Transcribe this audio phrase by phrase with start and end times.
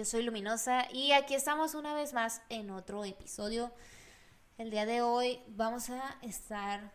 [0.00, 3.70] Yo soy Luminosa y aquí estamos una vez más en otro episodio
[4.56, 6.94] el día de hoy vamos a estar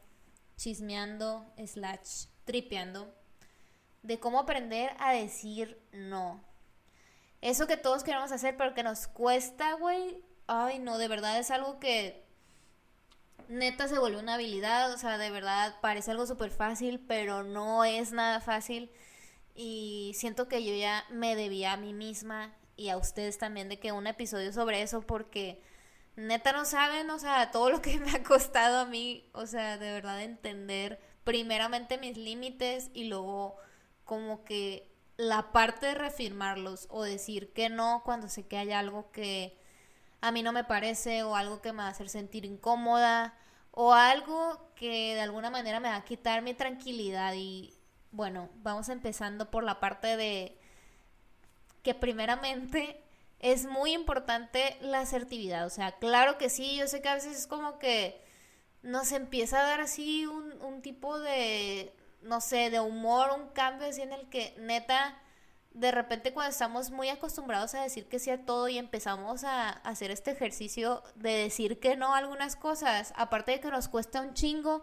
[0.57, 3.13] chismeando, slash, tripeando
[4.01, 6.43] de cómo aprender a decir no.
[7.41, 10.23] Eso que todos queremos hacer, pero que nos cuesta, güey.
[10.47, 12.25] Ay, no, de verdad es algo que
[13.49, 14.91] neta se vuelve una habilidad.
[14.91, 18.89] O sea, de verdad parece algo súper fácil, pero no es nada fácil.
[19.53, 23.79] Y siento que yo ya me debía a mí misma y a ustedes también de
[23.79, 25.61] que un episodio sobre eso, porque
[26.15, 29.77] neta no saben, o sea, todo lo que me ha costado a mí, o sea,
[29.77, 33.57] de verdad entender primeramente mis límites y luego
[34.03, 39.11] como que la parte de reafirmarlos o decir que no cuando sé que hay algo
[39.11, 39.57] que
[40.21, 43.37] a mí no me parece o algo que me va a hacer sentir incómoda
[43.71, 47.73] o algo que de alguna manera me va a quitar mi tranquilidad y
[48.11, 50.57] bueno, vamos empezando por la parte de
[51.85, 52.99] que primeramente
[53.39, 55.67] es muy importante la asertividad.
[55.67, 58.19] O sea, claro que sí, yo sé que a veces es como que
[58.81, 63.87] nos empieza a dar así un, un tipo de, no sé, de humor, un cambio
[63.87, 65.15] así en el que neta,
[65.75, 69.69] de repente cuando estamos muy acostumbrados a decir que sí a todo y empezamos a,
[69.69, 74.21] hacer este ejercicio de decir que no a algunas cosas, aparte de que nos cuesta
[74.21, 74.81] un chingo,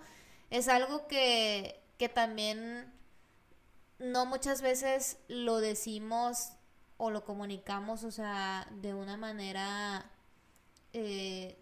[0.51, 2.93] es algo que, que también
[3.99, 6.53] no muchas veces lo decimos
[7.05, 10.09] o lo comunicamos, o sea, de una manera
[10.93, 11.59] eh,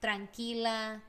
[0.00, 1.02] tranquila,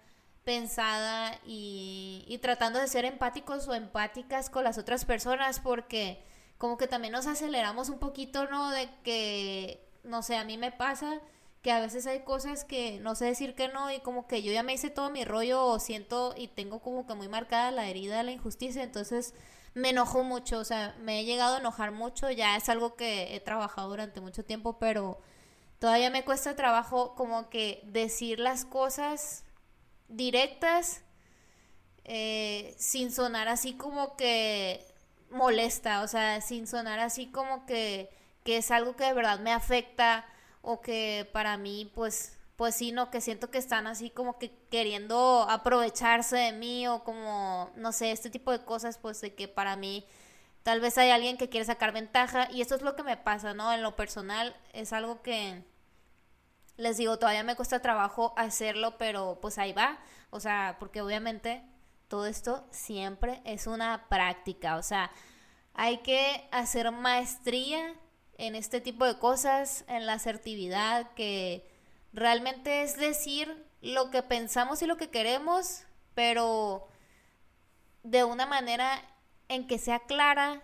[0.43, 6.21] pensada y, tratando de ser empáticos o empáticas con las otras personas porque
[6.57, 8.71] como que también nos aceleramos un poquito, ¿no?
[8.71, 11.21] De que, no sé, a mí me pasa
[11.61, 14.51] que a veces hay cosas que no sé decir que no y como que yo
[14.51, 17.87] ya me hice todo mi rollo o siento y tengo como que muy marcada la
[17.87, 19.33] herida la injusticia, entonces
[19.73, 23.35] me enojo mucho, o sea, me he llegado a enojar mucho, ya es algo que
[23.35, 25.19] he trabajado durante mucho tiempo, pero
[25.79, 29.43] todavía me cuesta trabajo como que decir las cosas
[30.09, 31.03] directas
[32.03, 34.85] eh, sin sonar así como que
[35.29, 38.09] molesta, o sea, sin sonar así como que,
[38.43, 40.25] que es algo que de verdad me afecta
[40.61, 44.51] o que para mí pues pues sí, no, que siento que están así como que
[44.69, 49.47] queriendo aprovecharse de mí o como, no sé, este tipo de cosas, pues de que
[49.47, 50.05] para mí
[50.61, 52.47] tal vez hay alguien que quiere sacar ventaja.
[52.51, 53.73] Y eso es lo que me pasa, ¿no?
[53.73, 55.63] En lo personal es algo que
[56.77, 59.97] les digo, todavía me cuesta trabajo hacerlo, pero pues ahí va,
[60.29, 61.63] o sea, porque obviamente
[62.09, 65.09] todo esto siempre es una práctica, o sea,
[65.73, 67.95] hay que hacer maestría
[68.37, 71.70] en este tipo de cosas, en la asertividad, que
[72.13, 75.83] Realmente es decir lo que pensamos y lo que queremos,
[76.13, 76.87] pero
[78.03, 79.01] de una manera
[79.47, 80.61] en que sea clara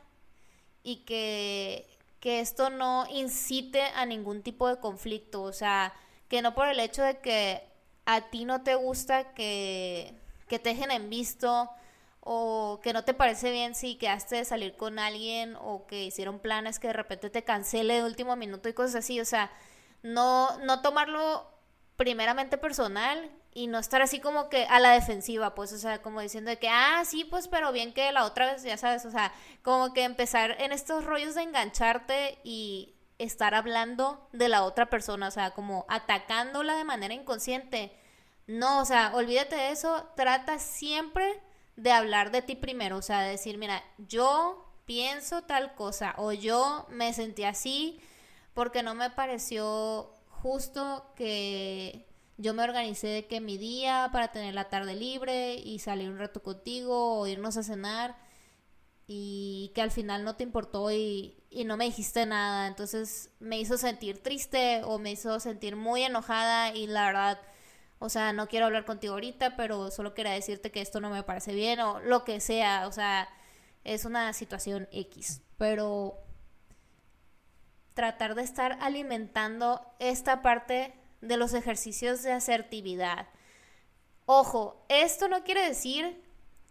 [0.83, 1.87] y que,
[2.19, 5.43] que esto no incite a ningún tipo de conflicto.
[5.43, 5.93] O sea,
[6.29, 7.63] que no por el hecho de que
[8.05, 10.13] a ti no te gusta que,
[10.47, 11.69] que te dejen en visto
[12.21, 16.39] o que no te parece bien si quedaste de salir con alguien o que hicieron
[16.39, 19.19] planes que de repente te cancele de último minuto y cosas así.
[19.19, 19.51] O sea,
[20.03, 21.47] no, no tomarlo
[21.95, 26.21] primeramente personal y no estar así como que a la defensiva, pues, o sea, como
[26.21, 29.11] diciendo de que, ah, sí, pues, pero bien que la otra vez, ya sabes, o
[29.11, 34.91] sea, como que empezar en estos rollos de engancharte y estar hablando de la otra
[34.91, 37.97] persona, o sea, como atacándola de manera inconsciente.
[38.45, 41.41] No, o sea, olvídate de eso, trata siempre
[41.75, 46.31] de hablar de ti primero, o sea, de decir, mira, yo pienso tal cosa o
[46.31, 47.99] yo me sentí así
[48.57, 52.07] porque no me pareció justo que
[52.37, 56.17] yo me organicé de que mi día para tener la tarde libre y salir un
[56.17, 58.17] rato contigo o irnos a cenar
[59.05, 62.65] y que al final no te importó y, y, no me dijiste nada.
[62.65, 67.39] Entonces me hizo sentir triste o me hizo sentir muy enojada y la verdad,
[67.99, 71.21] o sea, no quiero hablar contigo ahorita, pero solo quería decirte que esto no me
[71.21, 72.87] parece bien o lo que sea.
[72.87, 73.29] O sea,
[73.83, 75.43] es una situación X.
[75.59, 76.26] Pero
[77.97, 83.25] tratar de estar alimentando esta parte de los ejercicios de asertividad.
[84.27, 86.21] Ojo, esto no quiere decir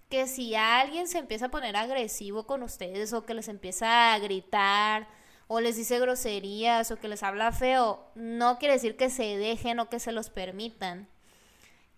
[0.09, 4.19] que si alguien se empieza a poner agresivo con ustedes o que les empieza a
[4.21, 5.09] gritar
[5.49, 9.81] o les dice groserías o que les habla feo, no quiere decir que se dejen
[9.81, 11.09] o que se los permitan.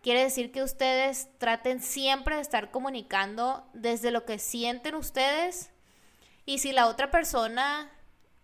[0.00, 5.70] Quiere decir que ustedes traten siempre de estar comunicando desde lo que sienten ustedes
[6.46, 7.92] y si la otra persona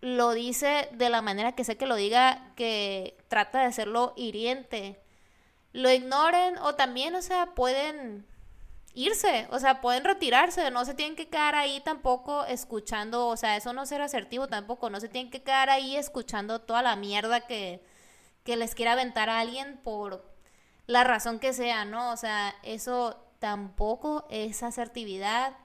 [0.04, 5.00] lo dice de la manera que sé que lo diga, que trata de hacerlo hiriente,
[5.72, 8.26] lo ignoren o también, o sea, pueden
[8.92, 13.56] irse, o sea, pueden retirarse, no se tienen que quedar ahí tampoco escuchando, o sea,
[13.56, 17.46] eso no ser asertivo tampoco, no se tienen que quedar ahí escuchando toda la mierda
[17.46, 17.82] que,
[18.44, 20.30] que les quiera aventar a alguien por
[20.86, 22.12] la razón que sea, ¿no?
[22.12, 25.56] O sea, eso tampoco es asertividad.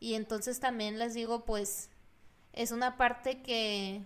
[0.00, 1.90] Y entonces también les digo, pues,
[2.56, 4.02] es una parte que,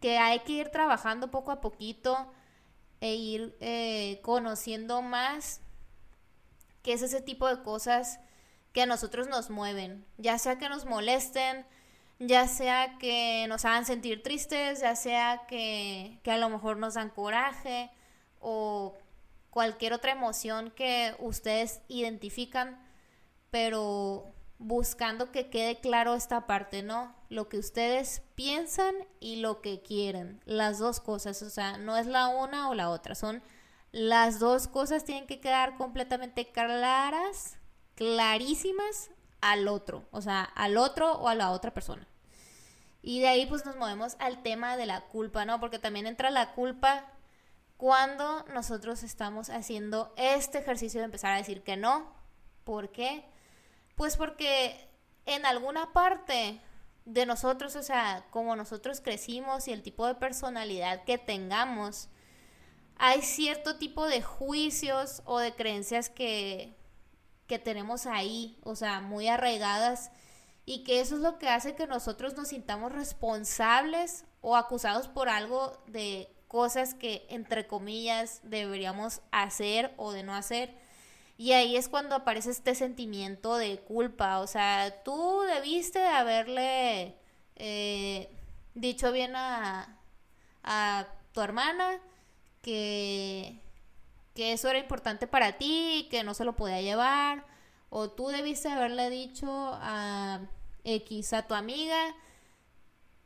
[0.00, 2.32] que hay que ir trabajando poco a poquito
[3.00, 5.60] e ir eh, conociendo más
[6.82, 8.18] que es ese tipo de cosas
[8.72, 11.66] que a nosotros nos mueven, ya sea que nos molesten,
[12.18, 16.94] ya sea que nos hagan sentir tristes, ya sea que, que a lo mejor nos
[16.94, 17.90] dan coraje
[18.40, 18.96] o
[19.50, 22.80] cualquier otra emoción que ustedes identifican,
[23.50, 27.14] pero buscando que quede claro esta parte, ¿no?
[27.30, 32.06] Lo que ustedes piensan y lo que quieren, las dos cosas, o sea, no es
[32.06, 33.42] la una o la otra, son
[33.90, 37.56] las dos cosas tienen que quedar completamente claras,
[37.94, 39.10] clarísimas
[39.40, 42.06] al otro, o sea, al otro o a la otra persona.
[43.00, 45.58] Y de ahí pues nos movemos al tema de la culpa, ¿no?
[45.58, 47.06] Porque también entra la culpa
[47.78, 52.12] cuando nosotros estamos haciendo este ejercicio de empezar a decir que no.
[52.64, 53.24] ¿Por qué?
[54.00, 54.88] Pues porque
[55.26, 56.58] en alguna parte
[57.04, 62.08] de nosotros, o sea, como nosotros crecimos y el tipo de personalidad que tengamos,
[62.96, 66.74] hay cierto tipo de juicios o de creencias que,
[67.46, 70.10] que tenemos ahí, o sea, muy arraigadas,
[70.64, 75.28] y que eso es lo que hace que nosotros nos sintamos responsables o acusados por
[75.28, 80.74] algo de cosas que, entre comillas, deberíamos hacer o de no hacer.
[81.40, 84.40] Y ahí es cuando aparece este sentimiento de culpa.
[84.40, 87.16] O sea, tú debiste haberle
[87.56, 88.30] eh,
[88.74, 89.98] dicho bien a,
[90.62, 91.98] a tu hermana
[92.60, 93.58] que,
[94.34, 97.46] que eso era importante para ti que no se lo podía llevar.
[97.88, 100.40] O tú debiste haberle dicho a
[100.84, 102.14] X, a tu amiga,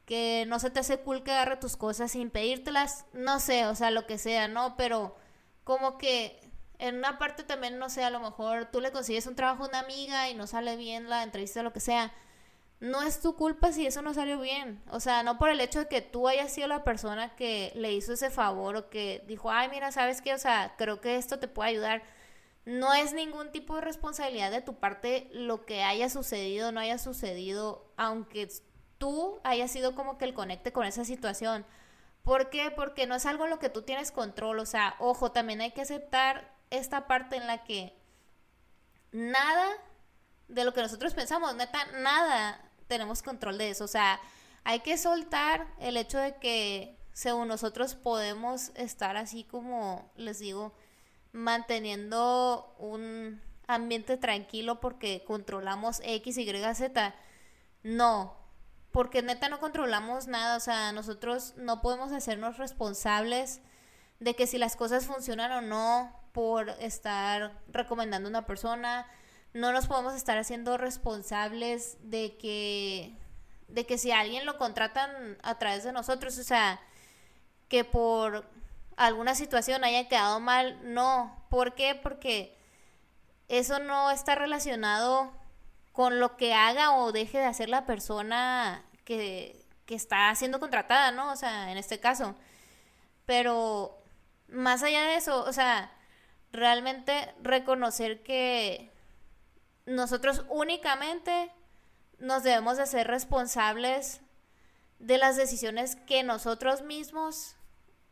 [0.05, 3.07] que no se te hace cool que agarre tus cosas sin pedírtelas.
[3.13, 4.77] No sé, o sea, lo que sea, ¿no?
[4.77, 5.17] Pero
[5.65, 6.44] como que
[6.79, 9.69] en una parte también, no sé, a lo mejor tú le consigues un trabajo a
[9.69, 12.13] una amiga y no sale bien la entrevista, lo que sea
[12.85, 14.83] no es tu culpa si eso no salió bien.
[14.91, 17.93] O sea, no por el hecho de que tú hayas sido la persona que le
[17.93, 20.35] hizo ese favor o que dijo, ay, mira, ¿sabes qué?
[20.35, 22.03] O sea, creo que esto te puede ayudar.
[22.67, 26.99] No es ningún tipo de responsabilidad de tu parte lo que haya sucedido no haya
[26.99, 28.49] sucedido, aunque
[28.99, 31.65] tú hayas sido como que el conecte con esa situación.
[32.23, 32.71] ¿Por qué?
[32.71, 34.59] Porque no es algo en lo que tú tienes control.
[34.59, 37.97] O sea, ojo, también hay que aceptar esta parte en la que
[39.13, 39.69] nada
[40.49, 43.85] de lo que nosotros pensamos, neta, nada tenemos control de eso.
[43.85, 44.21] O sea,
[44.65, 50.75] hay que soltar el hecho de que según nosotros podemos estar así como, les digo,
[51.33, 57.15] manteniendo un ambiente tranquilo porque controlamos X, Y, Z.
[57.83, 58.37] No,
[58.91, 63.61] porque neta no controlamos nada, o sea, nosotros no podemos hacernos responsables
[64.21, 69.07] de que si las cosas funcionan o no por estar recomendando a una persona,
[69.55, 73.17] no nos podemos estar haciendo responsables de que
[73.69, 76.81] de que si alguien lo contratan a través de nosotros, o sea,
[77.69, 78.45] que por
[78.97, 81.45] alguna situación haya quedado mal, no.
[81.49, 81.95] ¿Por qué?
[81.95, 82.57] Porque
[83.49, 85.33] eso no está relacionado
[85.93, 91.11] con lo que haga o deje de hacer la persona que, que está siendo contratada,
[91.13, 91.33] ¿no?
[91.33, 92.35] O sea, en este caso.
[93.25, 93.99] Pero
[94.49, 95.91] más allá de eso, o sea,
[96.55, 98.91] realmente reconocer que
[99.87, 101.53] nosotros únicamente
[102.19, 104.21] nos debemos de ser responsables
[104.99, 107.57] de las decisiones que nosotros mismos,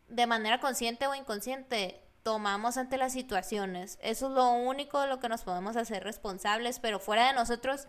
[0.08, 3.98] de manera consciente o inconsciente, tomamos ante las situaciones.
[4.02, 7.86] Eso es lo único de lo que nos podemos hacer responsables, pero fuera de nosotros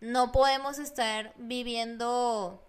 [0.00, 2.66] no podemos estar viviendo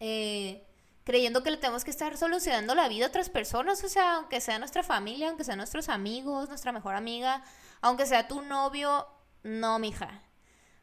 [0.00, 0.66] eh,
[1.04, 4.40] creyendo que le tenemos que estar solucionando la vida a otras personas, o sea, aunque
[4.40, 7.42] sea nuestra familia, aunque sea nuestros amigos, nuestra mejor amiga,
[7.80, 9.06] aunque sea tu novio,
[9.42, 10.22] no, mija.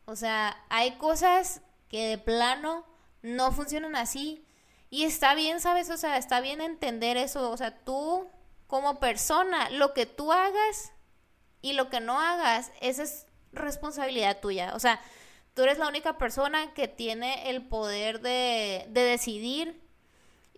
[0.06, 2.86] O sea, hay cosas que de plano
[3.22, 4.46] no funcionan así.
[4.90, 5.90] Y está bien, ¿sabes?
[5.90, 7.52] O sea, está bien entender eso.
[7.52, 8.28] O sea, tú
[8.68, 10.94] como persona, lo que tú hagas
[11.62, 14.74] y lo que no hagas, esa es responsabilidad tuya.
[14.76, 15.02] O sea,
[15.54, 19.89] tú eres la única persona que tiene el poder de, de decidir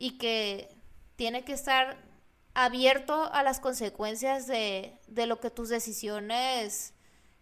[0.02, 0.76] y que
[1.16, 1.96] tiene que estar
[2.56, 6.96] abierto a las consecuencias de, de lo que tus decisiones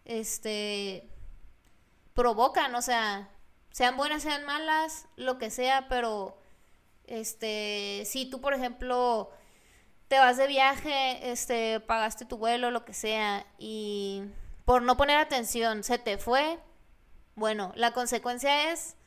[0.03, 1.09] este
[2.13, 3.29] provocan, o sea,
[3.71, 6.37] sean buenas, sean malas, lo que sea, pero
[7.07, 9.31] este, si tú, por ejemplo,
[10.09, 14.23] te vas de viaje, este, pagaste tu vuelo, lo que sea, y
[14.65, 16.59] por no poner atención se te fue,
[17.35, 18.97] bueno, la consecuencia es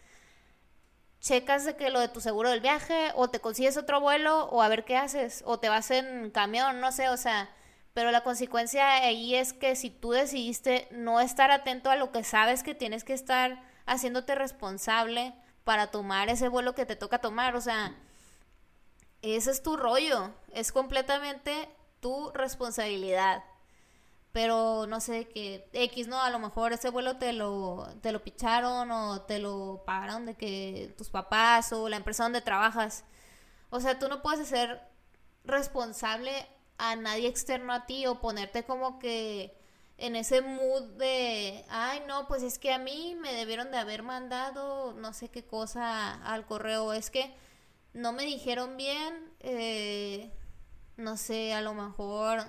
[1.23, 4.61] checas de que lo de tu seguro del viaje o te consigues otro vuelo o
[4.61, 7.49] a ver qué haces o te vas en camión, no sé, o sea,
[7.95, 12.25] pero la consecuencia ahí es que si tú decidiste no estar atento a lo que
[12.25, 15.33] sabes que tienes que estar haciéndote responsable
[15.65, 17.95] para tomar ese vuelo que te toca tomar, o sea,
[19.23, 21.69] ese es tu rollo, es completamente
[22.01, 23.45] tu responsabilidad.
[24.33, 26.21] Pero no sé, que X, ¿no?
[26.21, 30.35] A lo mejor ese vuelo te lo, te lo picharon o te lo pagaron de
[30.37, 33.05] que tus papás o la empresa donde trabajas.
[33.71, 34.81] O sea, tú no puedes ser
[35.45, 36.47] responsable
[36.79, 39.57] a nadie externo a ti o ponerte como que
[39.99, 44.03] en ese mood de, ay, no, pues es que a mí me debieron de haber
[44.03, 47.33] mandado no sé qué cosa al correo, es que
[47.93, 50.33] no me dijeron bien, eh,
[50.97, 52.45] no sé, a lo mejor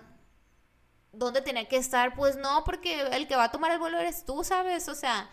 [1.13, 4.25] dónde tenía que estar, pues no, porque el que va a tomar el vuelo eres
[4.25, 4.89] tú, ¿sabes?
[4.89, 5.29] O sea,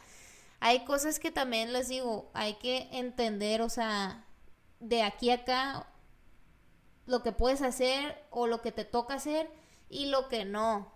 [0.60, 4.24] hay cosas que también les digo, hay que entender, o sea,
[4.78, 5.86] de aquí a acá,
[7.06, 9.50] lo que puedes hacer o lo que te toca hacer
[9.88, 10.92] y lo que no.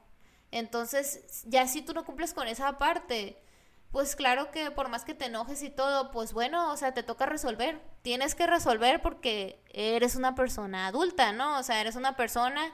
[0.50, 3.42] Entonces, ya si tú no cumples con esa parte,
[3.90, 7.02] pues claro que por más que te enojes y todo, pues bueno, o sea, te
[7.02, 7.80] toca resolver.
[8.02, 11.58] Tienes que resolver porque eres una persona adulta, ¿no?
[11.58, 12.72] O sea, eres una persona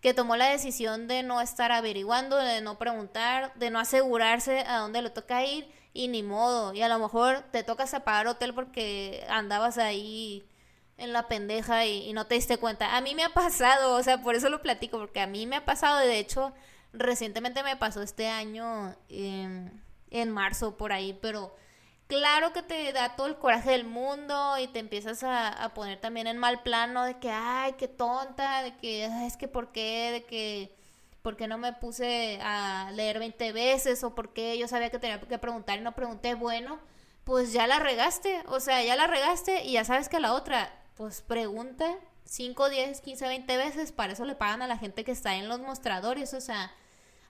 [0.00, 4.78] que tomó la decisión de no estar averiguando, de no preguntar, de no asegurarse a
[4.78, 6.74] dónde le toca ir y ni modo.
[6.74, 10.46] Y a lo mejor te tocas a pagar hotel porque andabas ahí
[10.98, 12.96] en la pendeja y, no te diste cuenta.
[12.96, 15.56] A mí me ha pasado, o sea, por eso lo platico, porque a mí me
[15.56, 16.52] ha pasado, de hecho,
[16.92, 21.54] recientemente me pasó este año en, en marzo por ahí, pero
[22.06, 26.26] claro que te da todo el coraje del mundo y te empiezas a, poner también
[26.26, 30.10] en mal plano de que, ay, qué tonta, de que, es que, ¿por qué?
[30.12, 30.74] De que,
[31.22, 34.04] ¿por qué no me puse a leer 20 veces?
[34.04, 36.34] O ¿por qué yo sabía que tenía que preguntar y no pregunté?
[36.34, 36.78] Bueno,
[37.24, 40.72] pues ya la regaste, o sea, ya la regaste y ya sabes que la otra,
[40.96, 41.96] pues pregunta
[42.26, 45.48] 5, 10, 15, 20 veces, para eso le pagan a la gente que está en
[45.48, 46.72] los mostradores, o sea,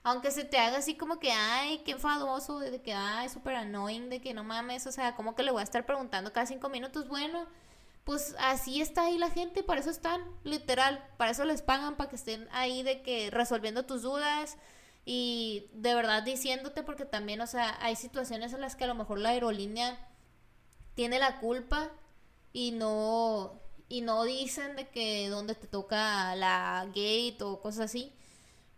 [0.07, 4.09] aunque se te haga así como que, ay, qué enfadoso, de que, ay, súper annoying,
[4.09, 6.69] de que no mames, o sea, como que le voy a estar preguntando cada cinco
[6.69, 7.45] minutos, bueno,
[8.05, 12.09] pues así está ahí la gente, para eso están, literal, para eso les pagan, para
[12.09, 14.57] que estén ahí de que resolviendo tus dudas
[15.03, 18.95] y de verdad diciéndote, porque también, o sea, hay situaciones en las que a lo
[18.95, 19.99] mejor la aerolínea
[20.95, 21.91] tiene la culpa
[22.53, 23.59] y no,
[23.89, 28.13] y no dicen de que dónde te toca la gate o cosas así.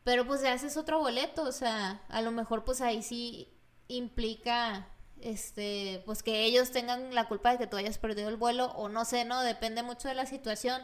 [0.10, 3.48] Pero pues ya haces otro boleto, o sea, a lo mejor pues ahí sí
[3.88, 4.88] implica
[5.22, 8.90] este pues que ellos tengan la culpa de que tú hayas perdido el vuelo o
[8.90, 10.82] no sé, no, depende mucho de la situación.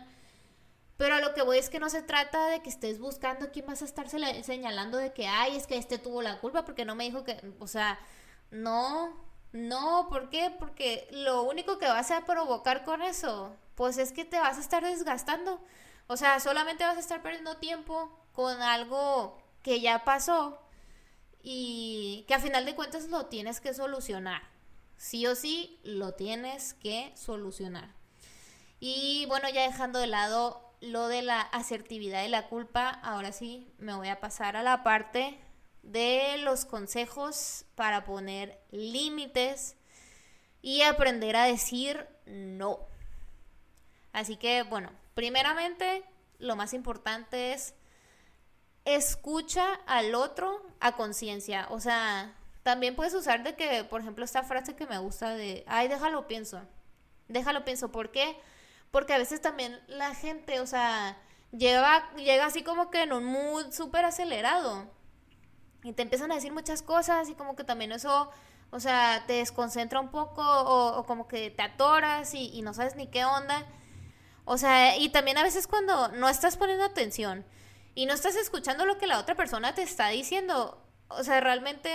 [0.96, 3.66] Pero a lo que voy es que no se trata de que estés buscando quién
[3.66, 6.94] vas a estar señalando de que, ay, es que este tuvo la culpa porque no
[6.94, 7.98] me dijo que, o sea,
[8.52, 9.12] no,
[9.54, 10.52] no, ¿por qué?
[10.60, 14.62] Porque lo único que vas a provocar con eso, pues es que te vas a
[14.62, 15.60] estar desgastando.
[16.06, 20.62] O sea, solamente vas a estar perdiendo tiempo con algo que ya pasó
[21.42, 24.44] y que a final de cuentas lo tienes que solucionar.
[24.98, 27.94] Sí o sí, lo tienes que solucionar.
[28.80, 33.72] Y bueno, ya dejando de lado lo de la asertividad y la culpa, ahora sí
[33.78, 35.40] me voy a pasar a la parte
[35.84, 39.76] de los consejos para poner límites
[40.62, 42.80] y aprender a decir no.
[44.14, 46.04] Así que bueno, primeramente
[46.40, 47.76] lo más importante es
[48.86, 51.68] escucha al otro a conciencia.
[51.72, 55.64] O sea, también puedes usar de que, por ejemplo, esta frase que me gusta de,
[55.68, 56.62] ay, déjalo pienso.
[57.28, 57.92] Déjalo pienso.
[57.92, 58.38] ¿Por qué?
[58.92, 61.18] Porque a veces también la gente, o sea,
[61.52, 64.90] llega, llega así como que en un mood súper acelerado.
[65.84, 68.32] Y te empiezan a decir muchas cosas y como que también eso,
[68.72, 73.08] o sea, te desconcentra un poco o, como que te atoras y no sabes ni
[73.08, 73.66] qué onda.
[74.46, 77.46] O sea, y también a veces cuando no estás poniendo atención
[77.96, 80.86] y no estás escuchando lo que la otra persona te está diciendo.
[81.08, 81.90] O sea, realmente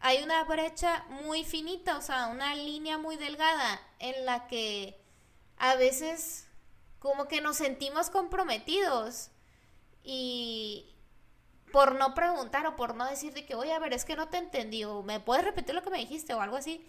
[0.00, 5.00] hay una brecha muy finita, o sea, una línea muy delgada en la que
[5.56, 6.46] a veces
[6.98, 9.30] como que nos sentimos comprometidos
[10.02, 10.94] y
[11.72, 14.38] por no preguntar o por no decirte que, oye, a ver, es que no te
[14.38, 16.84] entendí, o me puedes repetir lo que me dijiste o algo así,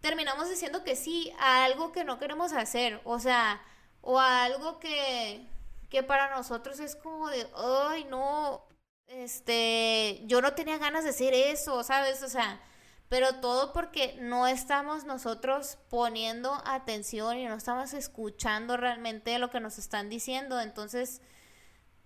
[0.00, 3.62] terminamos diciendo que sí a algo que no queremos hacer, o sea,
[4.00, 5.46] o a algo que,
[5.92, 8.66] que para nosotros es como de, ay, no,
[9.08, 12.22] este, yo no tenía ganas de hacer eso, ¿sabes?
[12.22, 12.62] O sea,
[13.10, 19.60] pero todo porque no estamos nosotros poniendo atención y no estamos escuchando realmente lo que
[19.60, 21.20] nos están diciendo, entonces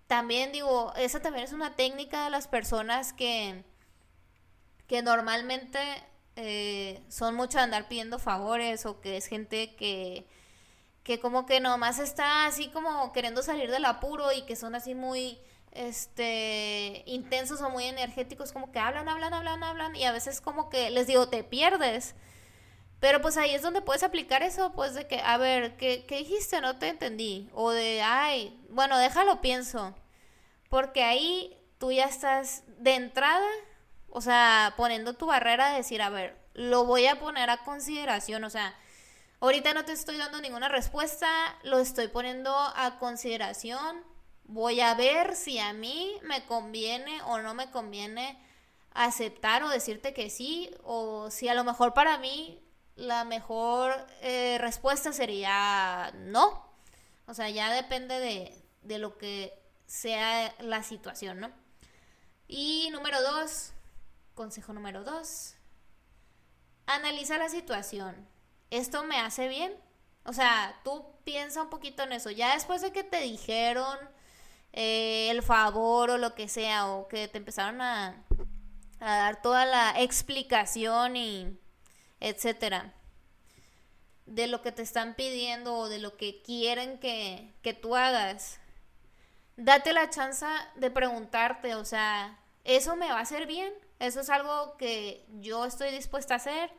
[0.09, 3.65] también digo, esa también es una técnica de las personas que,
[4.89, 5.79] que normalmente
[6.35, 10.27] eh, son mucho de andar pidiendo favores o que es gente que,
[11.07, 14.97] que como que nomás está así como queriendo salir del apuro y que son así
[14.97, 15.39] muy
[15.71, 20.69] este intensos o muy energéticos, como que hablan, hablan, hablan, hablan y a veces como
[20.69, 22.17] que les digo, te pierdes.
[22.99, 26.17] Pero pues ahí es donde puedes aplicar eso, pues de que, a ver, ¿qué, ¿qué,
[26.19, 26.61] dijiste?
[26.61, 27.51] No te entendí.
[27.55, 29.95] O de, ay, bueno, déjalo, pienso.
[30.71, 33.47] Porque ahí tú ya estás de entrada,
[34.09, 38.43] o sea, poniendo tu barrera de decir, a ver, lo voy a poner a consideración,
[38.45, 38.75] o sea,
[39.41, 41.29] ahorita no te estoy dando ninguna respuesta,
[41.63, 44.05] lo estoy poniendo a consideración.
[44.45, 48.39] Voy a ver si a mí me conviene o no me conviene
[48.93, 52.63] aceptar o decirte que sí, o si a lo mejor para mí
[52.95, 56.67] la mejor eh, respuesta sería no.
[57.27, 61.51] O sea, ya depende de, de lo que sea la situación, ¿no?
[62.49, 63.73] Y número dos,
[64.35, 65.55] consejo número dos,
[66.87, 68.29] analiza la situación.
[68.71, 69.75] ¿Esto me hace bien?
[70.25, 72.31] O sea, tú piensa un poquito en eso.
[72.31, 73.97] Ya después de que te dijeron
[74.73, 78.25] eh, el favor o lo que sea, o que te empezaron a,
[79.01, 81.59] a dar toda la explicación y
[82.21, 82.93] etcétera
[84.27, 88.59] de lo que te están pidiendo o de lo que quieren que, que tú hagas,
[89.57, 90.45] date la chance
[90.75, 93.73] de preguntarte, o sea, ¿eso me va a hacer bien?
[94.01, 96.71] ¿Eso es algo que yo estoy dispuesta a hacer?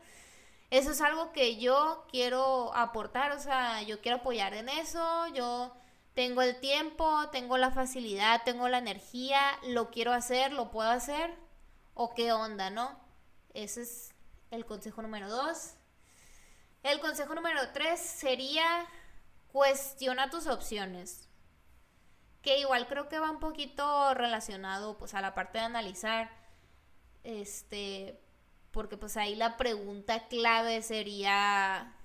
[0.70, 3.32] ¿Eso es algo que yo quiero aportar?
[3.32, 5.74] O sea, yo quiero apoyar en eso, yo
[6.14, 11.34] tengo el tiempo, tengo la facilidad, tengo la energía, lo quiero hacer, lo puedo hacer,
[11.94, 12.98] o qué onda, ¿no?
[13.54, 14.14] Ese es
[14.50, 15.74] el consejo número dos.
[16.82, 18.86] El consejo número tres sería
[19.52, 21.28] cuestiona tus opciones.
[22.42, 26.30] Que igual creo que va un poquito relacionado pues a la parte de analizar.
[27.24, 28.20] Este,
[28.78, 31.96] porque pues ahí la pregunta clave sería,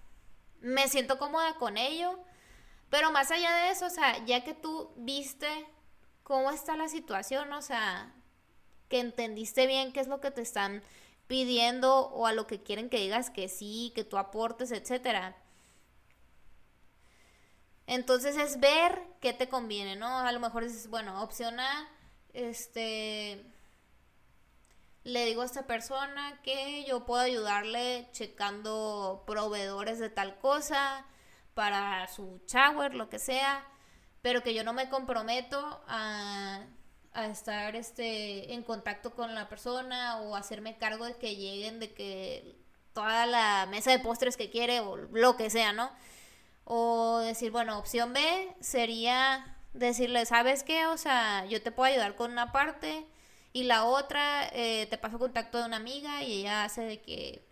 [0.59, 2.17] ¿me siento cómoda con ello?
[2.89, 5.47] Pero más allá de eso, o sea, ya que tú viste
[6.23, 8.11] cómo está la situación, o sea,
[8.89, 10.81] que entendiste bien qué es lo que te están
[11.27, 15.37] pidiendo o a lo que quieren que digas que sí, que tú aportes, etcétera.
[17.85, 20.07] Entonces es ver qué te conviene, ¿no?
[20.07, 21.87] A lo mejor dices, bueno, opción A,
[22.33, 23.45] este,
[25.03, 31.05] le digo a esta persona que yo puedo ayudarle checando proveedores de tal cosa
[31.53, 33.65] para su shower, lo que sea,
[34.21, 36.61] pero que yo no me comprometo a
[37.13, 41.93] a estar este en contacto con la persona o hacerme cargo de que lleguen de
[41.93, 42.55] que
[42.93, 45.91] toda la mesa de postres que quiere o lo que sea, ¿no?
[46.65, 50.87] O decir, bueno, opción B sería decirle, ¿sabes qué?
[50.87, 53.05] O sea, yo te puedo ayudar con una parte
[53.53, 57.47] y la otra eh, te paso contacto de una amiga y ella hace de que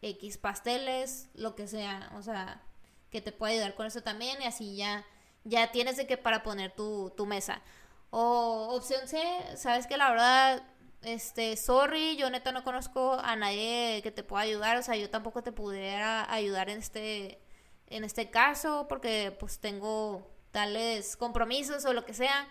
[0.00, 2.62] X pasteles, lo que sea, o sea,
[3.10, 5.04] que te puede ayudar con eso también y así ya,
[5.44, 7.62] ya tienes de que para poner tu, tu mesa.
[8.10, 9.22] O opción C,
[9.56, 10.62] sabes que la verdad,
[11.02, 15.10] este, sorry, yo neta no conozco a nadie que te pueda ayudar, o sea, yo
[15.10, 17.40] tampoco te pudiera ayudar en este,
[17.88, 22.48] en este caso, porque pues tengo tales compromisos o lo que sea,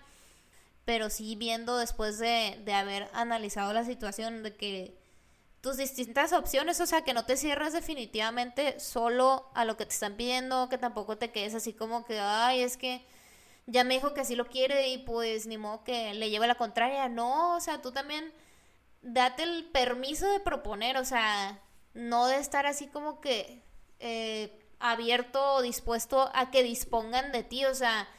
[0.91, 4.97] pero sí viendo después de, de haber analizado la situación de que
[5.61, 9.93] tus distintas opciones, o sea, que no te cierres definitivamente solo a lo que te
[9.93, 13.05] están pidiendo, que tampoco te quedes así como que, ay, es que
[13.67, 16.55] ya me dijo que así lo quiere y pues ni modo que le lleve la
[16.55, 17.07] contraria.
[17.07, 18.33] No, o sea, tú también
[19.01, 21.61] date el permiso de proponer, o sea,
[21.93, 23.63] no de estar así como que
[23.99, 28.09] eh, abierto o dispuesto a que dispongan de ti, o sea,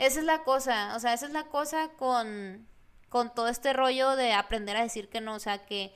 [0.00, 2.66] esa es la cosa, o sea, esa es la cosa con,
[3.10, 5.94] con todo este rollo de aprender a decir que no, o sea, que,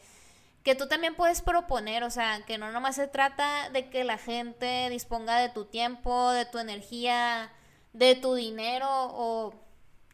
[0.63, 4.19] que tú también puedes proponer, o sea, que no nomás se trata de que la
[4.19, 7.51] gente disponga de tu tiempo, de tu energía,
[7.95, 9.55] de tu dinero o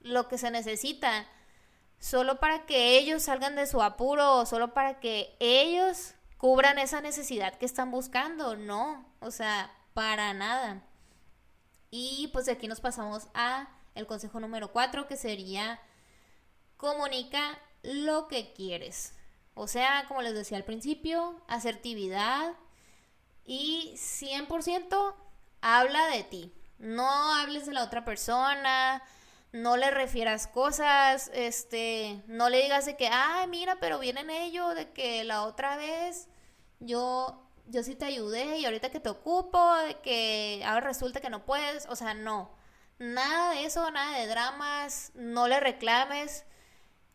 [0.03, 1.26] lo que se necesita,
[1.98, 7.00] solo para que ellos salgan de su apuro o solo para que ellos cubran esa
[7.00, 10.85] necesidad que están buscando, no, o sea, para nada.
[11.90, 13.68] Y pues aquí nos pasamos a
[14.01, 15.81] el consejo número cuatro, que sería
[16.77, 19.15] comunica lo que quieres.
[19.55, 22.55] O sea, como les decía al principio, asertividad
[23.45, 25.15] y 100%
[25.61, 26.53] habla de ti.
[26.79, 29.03] No hables de la otra persona,
[29.53, 34.75] no le refieras cosas, este, no le digas de que, ay, mira, pero vienen ellos,
[34.75, 36.29] de que la otra vez
[36.79, 41.31] yo, yo sí te ayudé y ahorita que te ocupo, de que ahora resulta que
[41.31, 42.51] no puedes, o sea, no,
[43.01, 46.45] nada de eso, nada de dramas, no le reclames,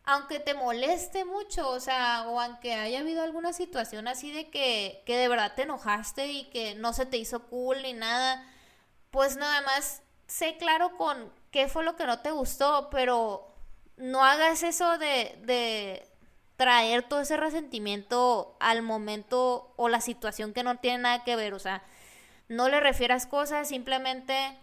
[0.04, 5.02] aunque te moleste mucho, o sea, o aunque haya habido alguna situación así de que,
[5.06, 8.44] que de verdad te enojaste y que no se te hizo cool ni nada,
[9.10, 13.54] pues nada más sé claro con qué fue lo que no te gustó, pero
[13.96, 16.08] no hagas eso de, de
[16.56, 21.54] traer todo ese resentimiento al momento o la situación que no tiene nada que ver,
[21.54, 21.84] o sea,
[22.48, 24.56] no le refieras cosas, simplemente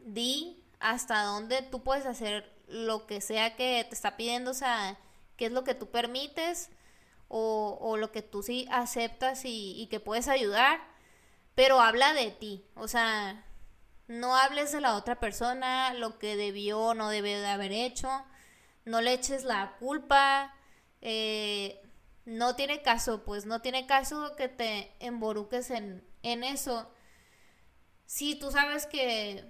[0.00, 4.98] di hasta dónde tú puedes hacer lo que sea que te está pidiendo, o sea,
[5.36, 6.70] qué es lo que tú permites
[7.28, 10.80] o, lo que tú sí aceptas y, que puedes ayudar,
[11.54, 13.44] pero habla de ti, o sea,
[14.06, 18.08] no hables de la otra persona, lo que debió o no debió de haber hecho.
[18.86, 20.54] No le eches la culpa.
[21.02, 21.82] Eh,
[22.24, 26.90] no tiene caso, pues no tiene caso que te emboruques en, en eso.
[28.06, 29.44] Si tú sabes que,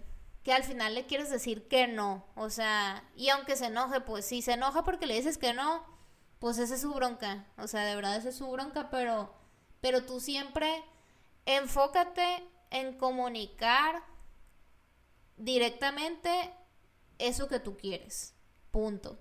[0.48, 2.24] que al final le quieres decir que no.
[2.34, 5.84] O sea, y aunque se enoje, pues si se enoja porque le dices que no,
[6.38, 7.44] pues esa es su bronca.
[7.58, 9.34] O sea, de verdad esa es su bronca, pero,
[9.82, 10.82] pero tú siempre
[11.44, 14.02] enfócate en comunicar
[15.36, 16.30] directamente
[17.18, 18.32] eso que tú quieres.
[18.70, 19.18] Punto.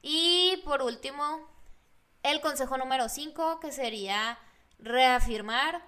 [0.00, 1.40] Y por último,
[2.22, 4.38] el consejo número 5, que sería
[4.78, 5.82] reafirmar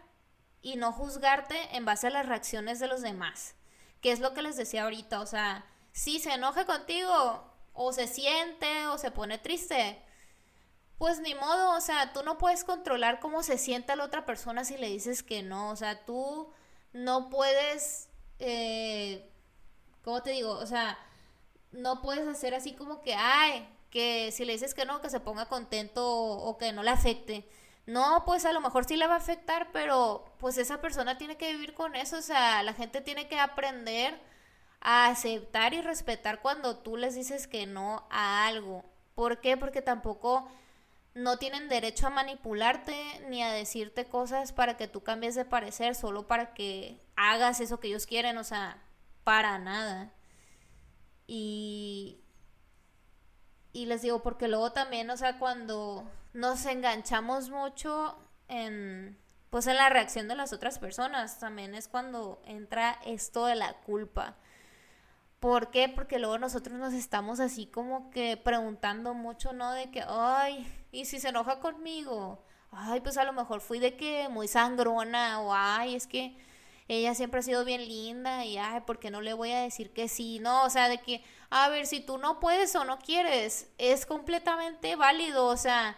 [0.62, 3.55] y no juzgarte en base a las reacciones de los demás.
[4.02, 8.06] Que es lo que les decía ahorita, o sea, si se enoja contigo o se
[8.06, 10.02] siente o se pone triste,
[10.98, 14.64] pues ni modo, o sea, tú no puedes controlar cómo se siente la otra persona
[14.64, 16.52] si le dices que no, o sea, tú
[16.92, 18.10] no puedes
[18.44, 19.32] eh,
[20.02, 20.50] ¿cómo te digo?
[20.52, 20.98] O sea,
[21.70, 25.20] no puedes hacer así como que, ay, que si le dices que no, que se
[25.20, 27.48] ponga contento o, que no le afecte.
[27.86, 31.36] No, pues a lo mejor sí le va a afectar, pero pues esa persona tiene
[31.36, 34.20] que vivir con eso, o sea, la gente tiene que aprender
[34.80, 38.84] a aceptar y respetar cuando tú les dices que no a algo.
[39.14, 39.56] ¿Por qué?
[39.56, 40.48] Porque tampoco
[41.14, 42.94] no tienen derecho a manipularte
[43.28, 47.80] ni a decirte cosas para que tú cambies de parecer, solo para que hagas eso
[47.80, 48.82] que ellos quieren, o sea,
[49.24, 50.12] para nada.
[51.26, 52.20] Y,
[53.72, 58.16] y les digo, porque luego también, o sea, cuando nos enganchamos mucho
[58.48, 59.18] en,
[59.50, 63.74] pues en la reacción de las otras personas, también es cuando entra esto de la
[63.82, 64.36] culpa.
[65.40, 65.88] ¿Por qué?
[65.88, 69.72] Porque luego nosotros nos estamos así como que preguntando mucho, ¿no?
[69.72, 72.44] De que, ay, ¿y si se enoja conmigo?
[72.70, 76.36] Ay, pues a lo mejor fui de que muy sangrona o ay, es que
[76.88, 79.92] ella siempre ha sido bien linda y, ay, ¿por qué no le voy a decir
[79.92, 80.38] que sí?
[80.38, 84.06] No, o sea, de que, a ver, si tú no puedes o no quieres, es
[84.06, 85.96] completamente válido, o sea,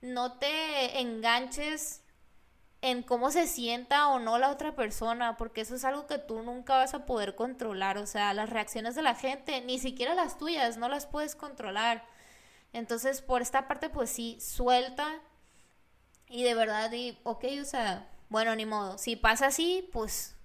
[0.00, 2.02] no te enganches
[2.82, 6.42] en cómo se sienta o no la otra persona, porque eso es algo que tú
[6.42, 10.38] nunca vas a poder controlar, o sea, las reacciones de la gente, ni siquiera las
[10.38, 12.06] tuyas, no las puedes controlar.
[12.72, 15.20] Entonces, por esta parte, pues sí, suelta
[16.28, 18.96] y de verdad, y, ok, o sea, bueno, ni modo.
[18.96, 20.36] Si pasa así, pues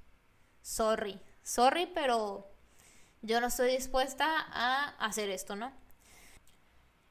[0.61, 1.21] sorry.
[1.43, 2.51] Sorry, pero
[3.21, 5.71] yo no estoy dispuesta a hacer esto, ¿no?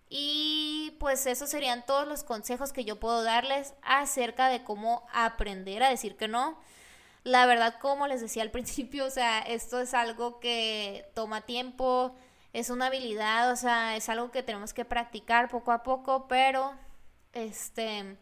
[0.08, 5.82] Y pues esos serían todos los consejos que yo puedo darles acerca de cómo aprender
[5.82, 6.58] a decir que no.
[7.24, 12.14] La verdad, como les decía al principio, o sea, esto es algo que toma tiempo,
[12.52, 16.74] es una habilidad, o sea, es algo que tenemos que practicar poco a poco, pero
[17.32, 18.16] este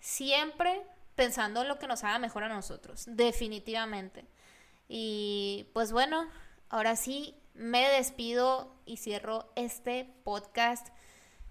[0.00, 0.82] siempre
[1.14, 4.24] pensando en lo que nos haga mejor a nosotros, definitivamente.
[4.88, 6.28] Y pues bueno,
[6.68, 10.88] ahora sí me despido y cierro este podcast.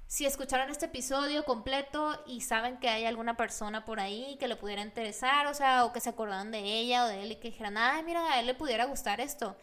[0.07, 4.55] Si escucharon este episodio completo y saben que hay alguna persona por ahí que le
[4.55, 7.49] pudiera interesar, o sea, o que se acordaron de ella o de él y que
[7.49, 9.57] dijeran, ay, mira, a él le pudiera gustar esto,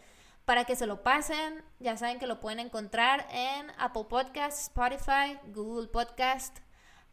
[0.45, 5.39] para que se lo pasen, ya saben que lo pueden encontrar en Apple Podcasts, Spotify,
[5.47, 6.59] Google Podcast,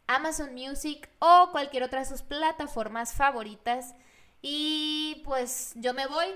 [0.07, 3.95] Amazon Music o cualquier otra de sus plataformas favoritas.
[4.43, 6.27] Y pues yo me voy,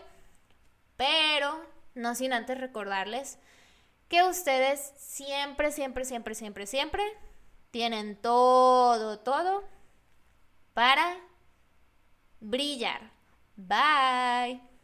[0.96, 3.38] pero no sin antes recordarles
[4.08, 7.02] que ustedes siempre, siempre, siempre, siempre, siempre
[7.70, 9.64] tienen todo, todo
[10.74, 11.16] para
[12.40, 13.10] brillar.
[13.56, 14.75] Bye.